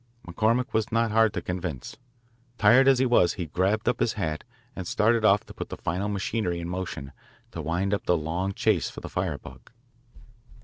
McCormick 0.27 0.73
was 0.73 0.91
not 0.91 1.11
hard 1.11 1.31
to 1.33 1.43
convince. 1.43 1.95
Tired 2.57 2.87
as 2.87 2.97
he 2.97 3.05
was, 3.05 3.33
he 3.33 3.45
grabbed 3.45 3.87
up 3.87 3.99
his 3.99 4.13
hat 4.13 4.43
and 4.75 4.87
started 4.87 5.23
off 5.23 5.45
to 5.45 5.53
put 5.53 5.69
the 5.69 5.77
final 5.77 6.09
machinery 6.09 6.59
in 6.59 6.67
motion 6.67 7.11
to 7.51 7.61
wind 7.61 7.93
up 7.93 8.07
the 8.07 8.17
long 8.17 8.51
chase 8.55 8.89
for 8.89 9.01
the 9.01 9.09
firebug. 9.09 9.69